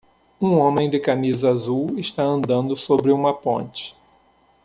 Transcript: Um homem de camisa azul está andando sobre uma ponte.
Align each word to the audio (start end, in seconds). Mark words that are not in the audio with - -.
Um 0.41 0.55
homem 0.57 0.89
de 0.89 0.99
camisa 0.99 1.51
azul 1.51 1.99
está 1.99 2.23
andando 2.23 2.75
sobre 2.75 3.11
uma 3.11 3.35
ponte. 3.35 3.95